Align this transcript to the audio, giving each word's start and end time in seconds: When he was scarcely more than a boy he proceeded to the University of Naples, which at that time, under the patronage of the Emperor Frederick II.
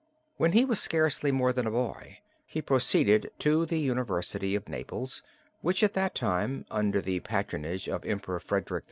When 0.37 0.53
he 0.53 0.65
was 0.65 0.79
scarcely 0.79 1.31
more 1.31 1.53
than 1.53 1.67
a 1.67 1.69
boy 1.69 2.21
he 2.47 2.59
proceeded 2.59 3.29
to 3.37 3.67
the 3.67 3.77
University 3.77 4.55
of 4.55 4.67
Naples, 4.67 5.21
which 5.61 5.83
at 5.83 5.93
that 5.93 6.15
time, 6.15 6.65
under 6.71 7.01
the 7.01 7.19
patronage 7.19 7.87
of 7.87 8.01
the 8.01 8.07
Emperor 8.09 8.39
Frederick 8.39 8.71
II. 8.71 8.79